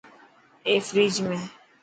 [0.67, 1.39] اي فريج ۾.